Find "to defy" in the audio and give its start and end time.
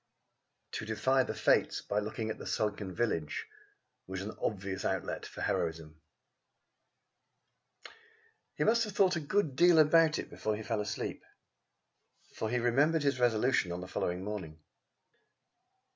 0.71-1.21